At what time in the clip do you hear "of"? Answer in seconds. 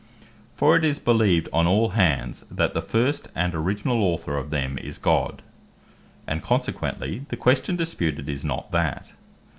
4.35-4.49